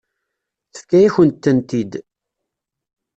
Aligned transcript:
Tefka-yakent-tent-id. 0.73 1.93